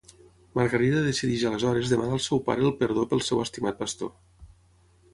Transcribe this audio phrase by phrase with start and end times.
[0.59, 4.15] Margarida decideix aleshores demanar al seu pare el perdó pel seu estimat pastor.